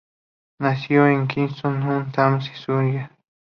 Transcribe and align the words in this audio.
Nació 0.59 1.05
en 1.05 1.27
Kingston-upon-Thames, 1.27 2.49
Surrey. 2.65 3.07